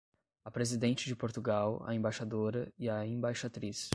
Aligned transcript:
A 0.43 0.49
presidente 0.49 1.05
de 1.07 1.15
Portugal, 1.15 1.83
a 1.85 1.93
embaixadora 1.93 2.73
e 2.75 2.89
a 2.89 3.05
embaixatriz. 3.05 3.89